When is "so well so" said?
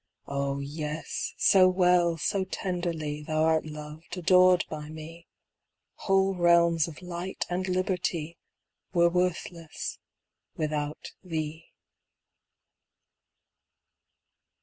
1.37-2.43